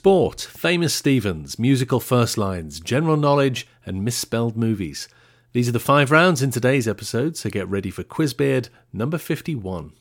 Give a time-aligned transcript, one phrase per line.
[0.00, 5.08] Sport, famous Stevens, musical first lines, general knowledge, and misspelled movies.
[5.52, 9.92] These are the five rounds in today's episode, so get ready for Quizbeard number 51.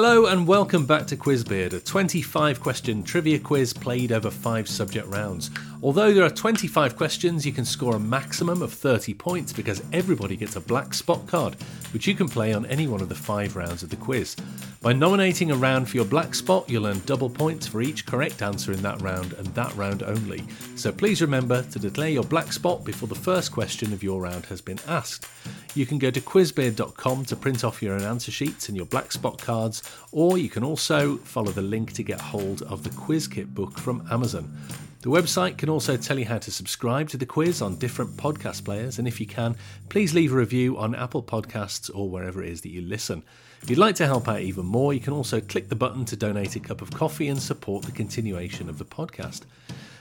[0.00, 5.08] Hello and welcome back to Quizbeard, a 25 question trivia quiz played over five subject
[5.08, 5.50] rounds.
[5.82, 10.36] Although there are 25 questions, you can score a maximum of 30 points because everybody
[10.36, 11.56] gets a black spot card,
[11.92, 14.36] which you can play on any one of the five rounds of the quiz.
[14.80, 18.42] By nominating a round for your black spot, you'll earn double points for each correct
[18.42, 20.44] answer in that round and that round only.
[20.76, 24.46] So please remember to declare your black spot before the first question of your round
[24.46, 25.26] has been asked.
[25.74, 29.10] You can go to quizbeard.com to print off your own answer sheets and your black
[29.10, 29.82] spot cards,
[30.12, 33.78] or you can also follow the link to get hold of the quiz kit book
[33.78, 34.56] from Amazon.
[35.02, 38.64] The website can also tell you how to subscribe to the quiz on different podcast
[38.64, 39.56] players, and if you can,
[39.88, 43.24] please leave a review on Apple Podcasts or wherever it is that you listen.
[43.62, 46.16] If you'd like to help out even more, you can also click the button to
[46.16, 49.42] donate a cup of coffee and support the continuation of the podcast.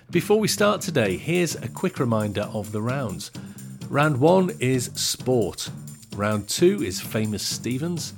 [0.10, 3.32] Before we start today, here's a quick reminder of the rounds.
[3.90, 5.70] Round one is sport.
[6.16, 8.14] Round two is famous Stevens.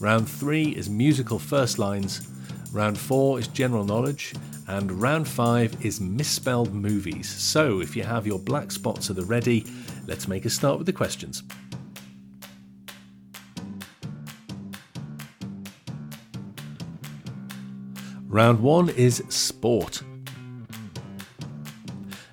[0.00, 2.26] Round three is musical first lines.
[2.72, 4.34] Round four is general knowledge.
[4.68, 7.28] And round five is misspelled movies.
[7.28, 9.66] So if you have your black spots at the ready,
[10.06, 11.42] let's make a start with the questions.
[18.36, 20.02] Round one is sport.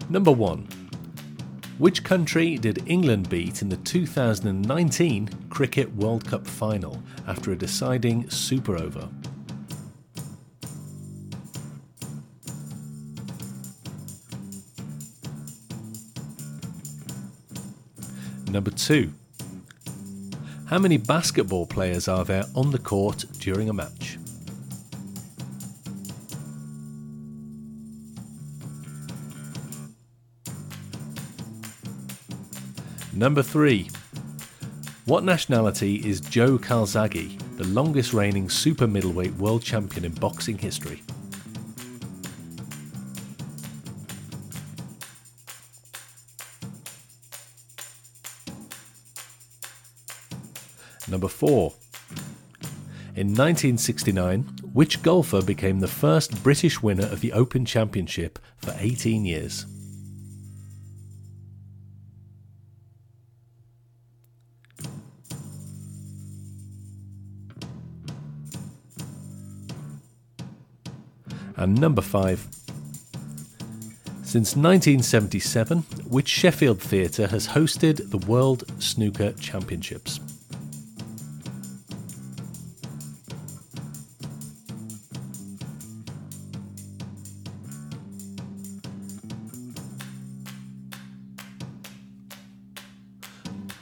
[0.10, 0.68] Number one.
[1.78, 8.30] Which country did England beat in the 2019 Cricket World Cup final after a deciding
[8.30, 9.08] super over?
[18.52, 19.14] Number two.
[20.66, 24.18] How many basketball players are there on the court during a match?
[33.16, 33.92] Number three.
[35.06, 41.04] What nationality is Joe Calzaghe, the longest reigning super middleweight world champion in boxing history?
[51.08, 51.72] Number 4.
[53.16, 54.42] In 1969,
[54.74, 59.68] which golfer became the first British winner of the Open Championship for 18 years?
[71.56, 72.48] And number 5.
[74.24, 80.20] Since 1977, which Sheffield theatre has hosted the World Snooker Championships?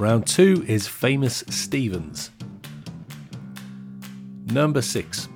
[0.02, 2.32] Round two is Famous Stevens.
[4.48, 5.30] Number six.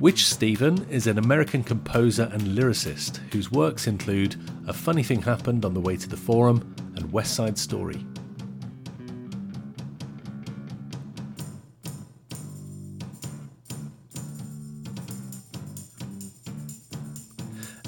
[0.00, 4.34] Which Stephen is an American composer and lyricist whose works include
[4.66, 8.02] A Funny Thing Happened on the Way to the Forum and West Side Story?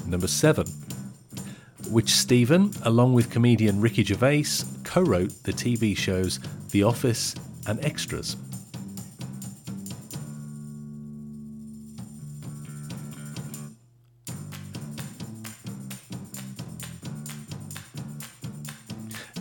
[0.05, 0.67] Number seven.
[1.89, 4.45] Which Stephen, along with comedian Ricky Gervais,
[4.83, 7.33] co wrote the TV shows The Office
[7.65, 8.37] and Extras.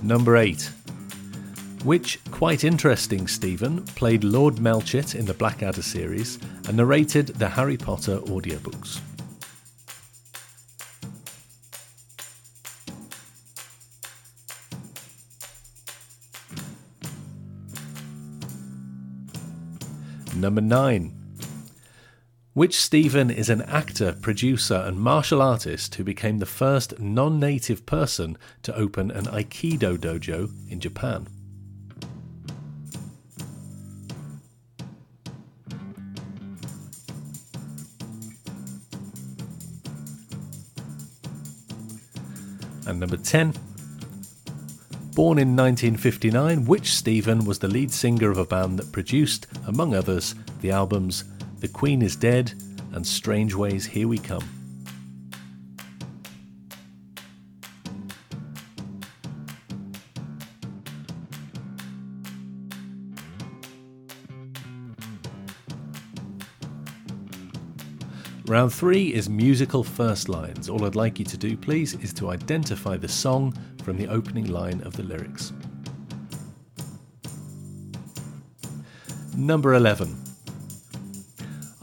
[0.03, 0.69] Number 8.
[1.85, 7.77] Which quite interesting Stephen played Lord Melchett in the Blackadder series and narrated the Harry
[7.77, 9.01] Potter audiobooks?
[20.35, 21.22] Number 9.
[22.55, 27.87] Which Steven is an actor, producer, and martial artist who became the first non native
[27.87, 31.29] person to open an Aikido dojo in Japan?
[42.87, 43.55] And number 10.
[45.15, 49.95] Born in 1959, which Steven was the lead singer of a band that produced, among
[49.95, 51.25] others, the albums
[51.63, 52.53] the Queen is Dead,
[52.91, 54.43] and Strangeways Here We Come.
[68.49, 70.69] Round three is musical first lines.
[70.69, 73.55] All I'd like you to do, please, is to identify the song
[73.85, 75.53] from the opening line of the lyrics.
[79.37, 80.32] Number 11.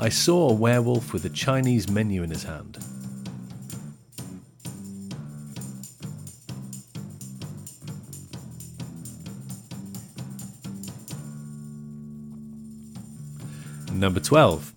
[0.01, 2.77] I saw a werewolf with a Chinese menu in his hand.
[13.91, 14.73] Number 12.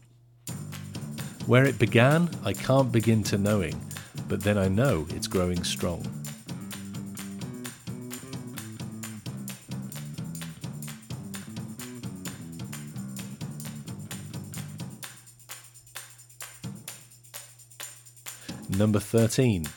[1.47, 3.81] Where it began, I can't begin to knowing,
[4.27, 6.22] but then I know it's growing strong.
[18.83, 19.69] Number 13.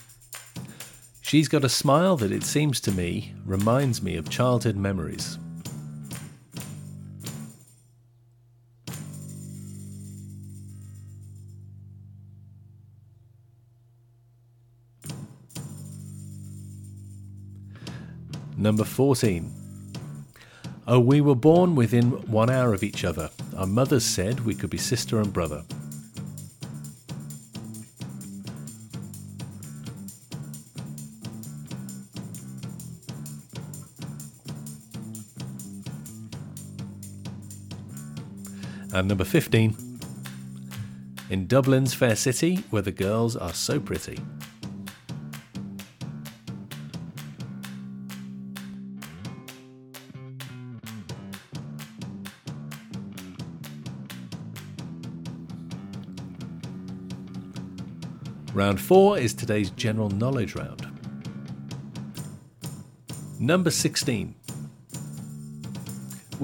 [1.21, 5.37] She's got a smile that it seems to me reminds me of childhood memories.
[18.57, 19.53] Number 14.
[20.87, 23.29] Oh, we were born within one hour of each other.
[23.55, 25.63] Our mothers said we could be sister and brother.
[38.95, 39.75] And number 15.
[41.29, 44.17] In Dublin's fair city, where the girls are so pretty.
[58.53, 60.87] Round 4 is today's general knowledge round.
[63.41, 64.35] Number 16.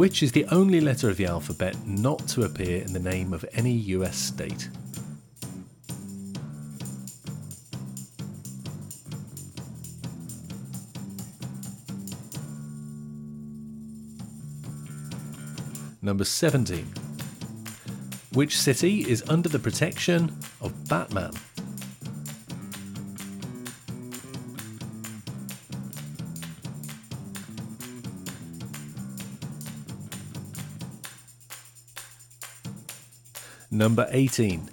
[0.01, 3.45] Which is the only letter of the alphabet not to appear in the name of
[3.53, 4.67] any US state?
[16.01, 16.87] Number 17.
[18.33, 21.33] Which city is under the protection of Batman?
[33.73, 34.69] Number 18.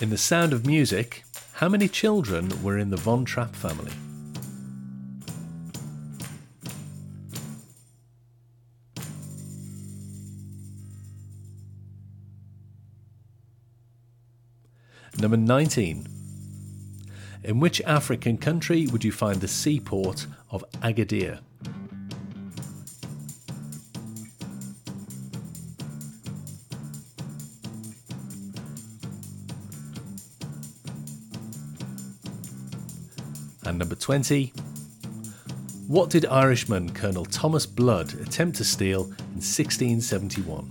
[0.00, 1.22] In The Sound of Music,
[1.52, 3.92] how many children were in the Von Trapp family?
[15.20, 16.08] Number 19.
[17.44, 21.38] In which African country would you find the seaport of Agadir?
[33.82, 34.52] Number 20.
[35.88, 40.70] What did Irishman Colonel Thomas Blood attempt to steal in 1671?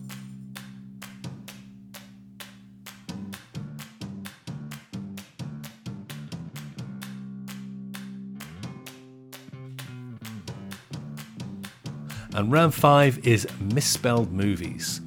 [12.33, 15.01] And round five is misspelled movies.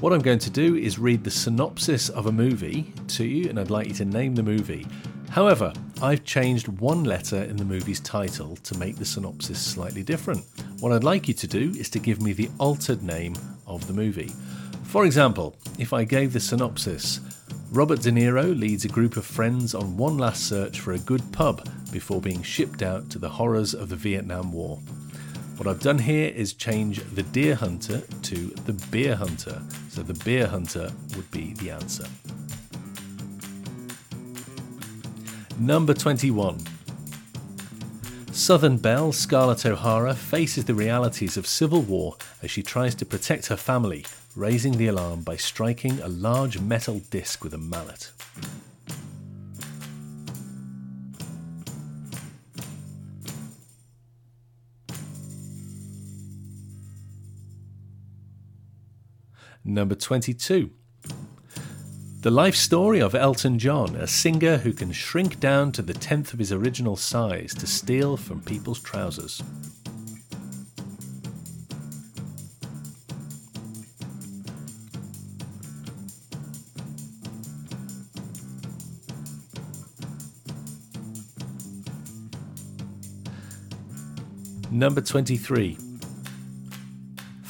[0.00, 3.60] What I'm going to do is read the synopsis of a movie to you, and
[3.60, 4.86] I'd like you to name the movie.
[5.28, 10.44] However, I've changed one letter in the movie's title to make the synopsis slightly different.
[10.80, 13.36] What I'd like you to do is to give me the altered name
[13.68, 14.32] of the movie.
[14.82, 17.20] For example, if I gave the synopsis,
[17.70, 21.22] Robert De Niro leads a group of friends on one last search for a good
[21.30, 24.80] pub before being shipped out to the horrors of the Vietnam War.
[25.56, 30.20] What I've done here is change the deer hunter to the beer hunter, so the
[30.24, 32.06] beer hunter would be the answer.
[35.58, 36.58] Number 21.
[38.32, 43.46] Southern Belle Scarlett O'Hara faces the realities of civil war as she tries to protect
[43.46, 44.04] her family,
[44.34, 48.10] raising the alarm by striking a large metal disc with a mallet.
[59.64, 60.70] Number 22.
[62.22, 66.32] The life story of Elton John, a singer who can shrink down to the tenth
[66.32, 69.42] of his original size to steal from people's trousers.
[84.70, 85.76] Number 23.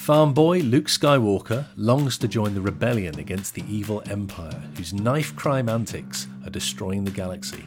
[0.03, 5.37] Farm boy Luke Skywalker longs to join the rebellion against the evil Empire, whose knife
[5.37, 7.65] crime antics are destroying the galaxy.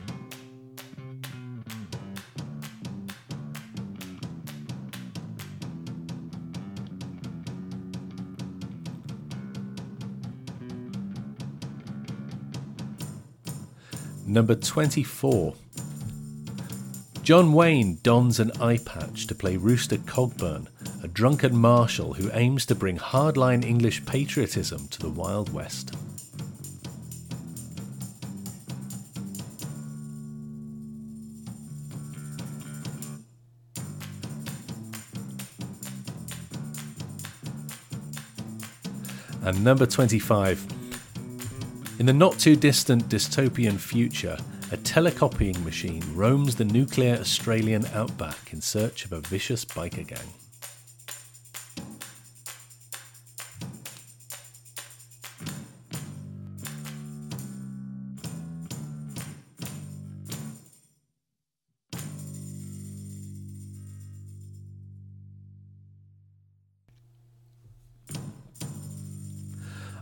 [14.27, 15.56] Number 24.
[17.24, 20.68] John Wayne dons an eye patch to play Rooster Cogburn,
[21.06, 25.96] a drunken marshal who aims to bring hardline English patriotism to the Wild West.
[39.44, 40.66] And number 25.
[42.00, 44.40] In the not too distant dystopian future,
[44.72, 50.45] a telecopying machine roams the nuclear Australian outback in search of a vicious biker gang.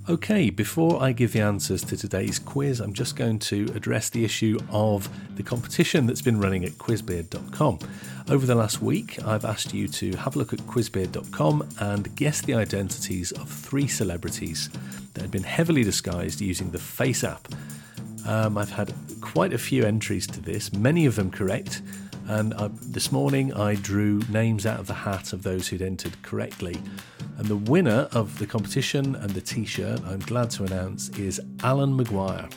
[0.10, 4.25] Okay, before I give the answers to today's quiz, I'm just going to address the
[4.25, 5.07] issue of
[5.38, 7.79] the competition that's been running at quizbeard.com.
[8.29, 12.41] Over the last week, I've asked you to have a look at quizbeard.com and guess
[12.41, 14.69] the identities of three celebrities
[15.13, 17.39] that had been heavily disguised using the FaceApp.
[18.27, 21.81] Um, I've had quite a few entries to this, many of them correct.
[22.27, 26.22] And I, this morning I drew names out of the hat of those who'd entered
[26.24, 26.81] correctly.
[27.37, 31.41] And the winner of the competition and the t shirt, I'm glad to announce, is
[31.63, 32.47] Alan Maguire.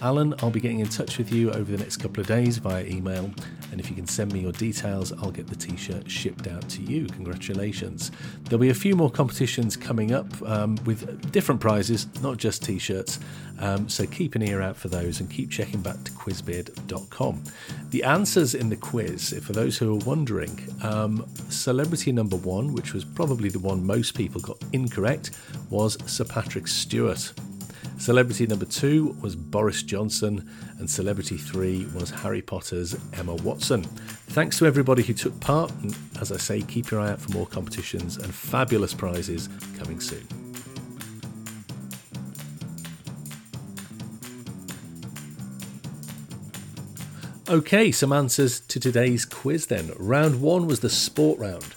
[0.00, 2.84] Alan, I'll be getting in touch with you over the next couple of days via
[2.84, 3.32] email.
[3.70, 6.68] And if you can send me your details, I'll get the t shirt shipped out
[6.70, 7.06] to you.
[7.06, 8.10] Congratulations.
[8.44, 12.78] There'll be a few more competitions coming up um, with different prizes, not just t
[12.78, 13.18] shirts.
[13.60, 17.42] Um, so keep an ear out for those and keep checking back to quizbeard.com.
[17.90, 22.94] The answers in the quiz, for those who are wondering, um, celebrity number one, which
[22.94, 25.32] was probably the one most people got incorrect,
[25.70, 27.32] was Sir Patrick Stewart.
[27.98, 33.82] Celebrity number two was Boris Johnson, and celebrity three was Harry Potter's Emma Watson.
[34.28, 37.32] Thanks to everybody who took part, and as I say, keep your eye out for
[37.32, 40.26] more competitions and fabulous prizes coming soon.
[47.50, 49.92] Okay, some answers to today's quiz then.
[49.98, 51.74] Round one was the sport round.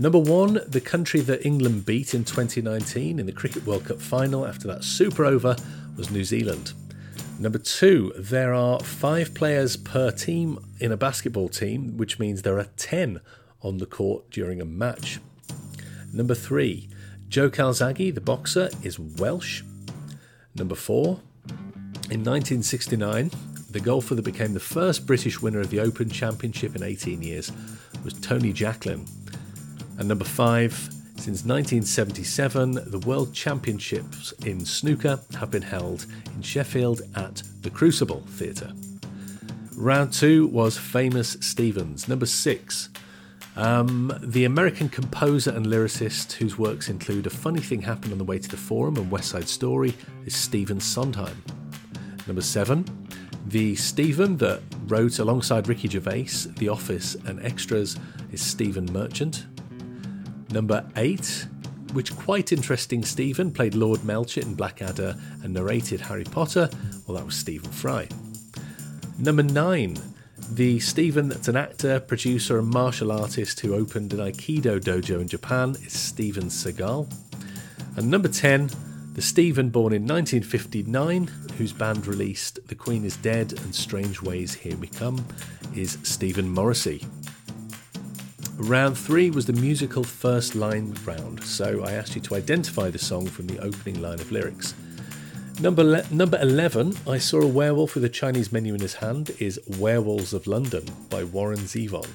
[0.00, 4.46] Number one, the country that England beat in 2019 in the Cricket World Cup final
[4.46, 5.54] after that super over
[5.94, 6.72] was New Zealand.
[7.38, 12.58] Number two, there are five players per team in a basketball team, which means there
[12.58, 13.20] are 10
[13.60, 15.20] on the court during a match.
[16.14, 16.88] Number three,
[17.28, 19.64] Joe Calzaghe, the boxer, is Welsh.
[20.54, 21.20] Number four,
[22.08, 23.30] in 1969,
[23.70, 27.52] the golfer that became the first British winner of the Open Championship in 18 years
[28.02, 29.04] was Tony Jacklin.
[30.00, 30.72] And number five,
[31.16, 38.22] since 1977, the World Championships in snooker have been held in Sheffield at the Crucible
[38.26, 38.72] Theatre.
[39.76, 42.08] Round two was Famous Stevens.
[42.08, 42.88] Number six,
[43.56, 48.24] um, the American composer and lyricist whose works include A Funny Thing Happened on the
[48.24, 51.42] Way to the Forum and West Side Story is Stephen Sondheim.
[52.26, 52.86] Number seven,
[53.48, 57.98] the Stephen that wrote alongside Ricky Gervais, The Office, and Extras
[58.32, 59.44] is Stephen Merchant.
[60.52, 61.46] Number eight,
[61.92, 66.68] which quite interesting Stephen played Lord Melchett in Blackadder and narrated Harry Potter.
[67.06, 68.08] Well, that was Stephen Fry.
[69.18, 69.96] Number nine,
[70.50, 75.28] the Stephen that's an actor, producer, and martial artist who opened an Aikido dojo in
[75.28, 77.12] Japan is Steven Seagal.
[77.96, 78.70] And number 10,
[79.14, 81.26] the Stephen born in 1959,
[81.58, 85.24] whose band released The Queen is Dead and Strangeways Here We Come,
[85.74, 87.04] is Steven Morrissey.
[88.64, 92.98] Round three was the musical first line round, so I asked you to identify the
[92.98, 94.74] song from the opening line of lyrics.
[95.60, 99.30] Number, le- number 11, I Saw a Werewolf with a Chinese menu in his hand,
[99.38, 102.06] is Werewolves of London by Warren Zevon.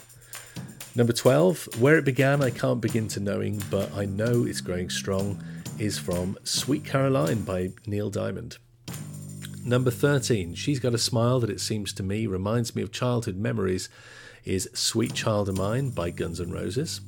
[0.95, 4.91] Number 12, Where It Began I Can't Begin to Knowing, but I Know It's Growing
[4.91, 5.43] Strong,
[5.79, 8.59] is from Sweet Caroline by Neil Diamond.
[9.65, 13.35] Number 13, She's Got a Smile That It Seems to Me Reminds Me of Childhood
[13.35, 13.89] Memories,
[14.45, 17.01] is Sweet Child of Mine by Guns N' Roses.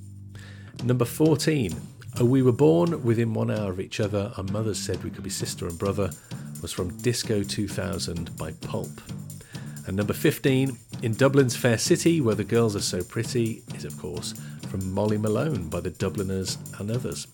[0.83, 1.75] Number 14,
[2.19, 5.23] Oh We Were Born Within One Hour of Each Other, Our Mothers Said We Could
[5.23, 6.09] Be Sister and Brother,
[6.61, 8.89] was from Disco 2000 by Pulp.
[9.85, 13.97] And number 15, In Dublin's Fair City, Where the Girls Are So Pretty, is of
[13.99, 14.33] course
[14.67, 17.27] from Molly Malone by the Dubliners and others.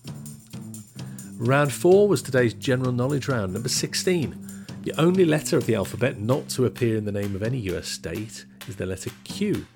[1.38, 4.66] Round 4 was today's general knowledge round, number 16.
[4.82, 7.88] The only letter of the alphabet not to appear in the name of any US
[7.88, 9.66] state is the letter Q.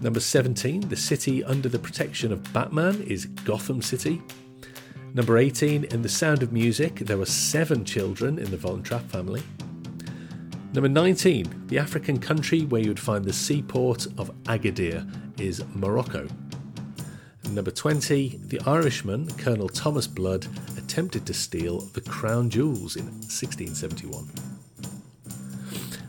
[0.00, 4.20] Number 17, the city under the protection of Batman is Gotham City.
[5.14, 9.08] Number 18, in The Sound of Music, there were seven children in the Von Trapp
[9.10, 9.42] family.
[10.74, 15.08] Number 19, the African country where you would find the seaport of Agadir
[15.40, 16.28] is Morocco.
[17.50, 24.45] Number 20, the Irishman, Colonel Thomas Blood, attempted to steal the crown jewels in 1671.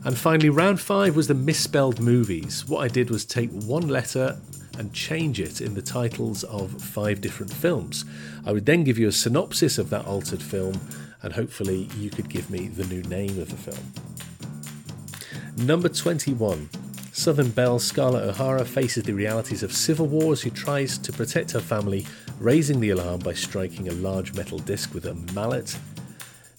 [0.07, 2.65] And finally, round five was the misspelled movies.
[2.65, 4.39] What I did was take one letter
[4.77, 8.05] and change it in the titles of five different films.
[8.45, 10.79] I would then give you a synopsis of that altered film,
[11.21, 15.67] and hopefully, you could give me the new name of the film.
[15.67, 16.69] Number 21
[17.11, 21.51] Southern Belle Scarlett O'Hara faces the realities of civil war as she tries to protect
[21.51, 22.05] her family,
[22.39, 25.77] raising the alarm by striking a large metal disc with a mallet.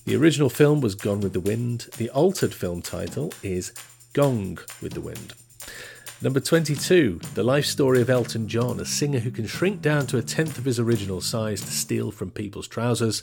[0.09, 1.89] The original film was Gone with the Wind.
[1.99, 3.75] The altered film title is
[4.15, 5.35] Gong with the Wind.
[6.23, 10.17] Number 22, the life story of Elton John, a singer who can shrink down to
[10.17, 13.21] a tenth of his original size to steal from people's trousers.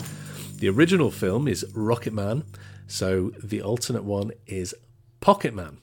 [0.59, 2.43] The original film is Rocket Man,
[2.85, 4.75] so the alternate one is
[5.21, 5.79] Pocket Man.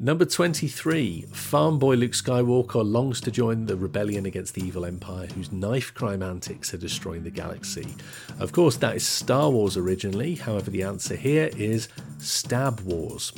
[0.00, 5.28] Number 23, farm boy Luke Skywalker longs to join the rebellion against the evil empire
[5.28, 7.94] whose knife crime antics are destroying the galaxy.
[8.40, 13.32] Of course, that is Star Wars originally, however, the answer here is Stab Wars.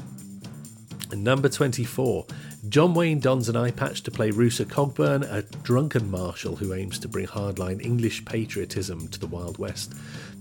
[1.15, 2.25] Number 24,
[2.71, 6.99] John Wayne dons an eye patch to play Rooster Cogburn, a drunken marshal who aims
[7.01, 9.93] to bring hardline English patriotism to the Wild West.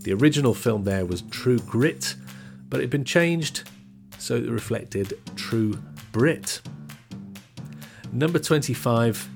[0.04, 2.16] The original film there was True Grit,
[2.70, 3.70] but it had been changed
[4.18, 5.78] so it reflected True
[6.16, 6.62] Brit.
[8.14, 9.30] Number 25.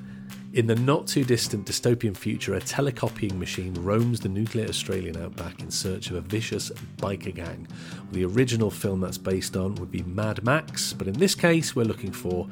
[0.53, 5.59] In the not too distant dystopian future, a telecopying machine roams the nuclear Australian outback
[5.59, 7.67] in search of a vicious biker gang.
[8.13, 11.83] The original film that's based on would be Mad Max, but in this case, we're
[11.83, 12.47] looking for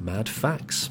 [0.00, 0.90] Mad Facts.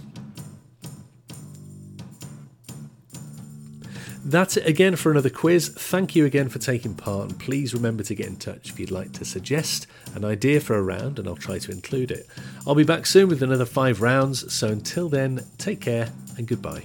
[4.23, 5.69] That's it again for another quiz.
[5.69, 8.91] Thank you again for taking part, and please remember to get in touch if you'd
[8.91, 12.27] like to suggest an idea for a round, and I'll try to include it.
[12.67, 16.83] I'll be back soon with another five rounds, so until then, take care and goodbye.